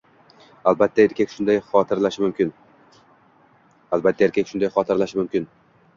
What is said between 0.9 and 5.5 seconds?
erkak shunday xotirlashi mumkin